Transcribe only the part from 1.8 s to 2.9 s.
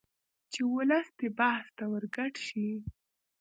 ورګډ شي